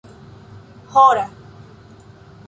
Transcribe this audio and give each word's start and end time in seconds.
hora 0.93 1.27